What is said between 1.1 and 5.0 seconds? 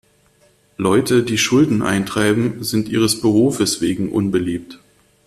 die Schulden eintreiben, sind ihres Berufes wegen unbeliebt.